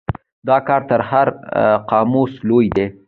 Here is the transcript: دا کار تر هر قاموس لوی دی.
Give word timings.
دا 0.47 0.57
کار 0.67 0.81
تر 0.89 0.99
هر 1.11 1.27
قاموس 1.89 2.33
لوی 2.47 2.67
دی. 2.75 2.85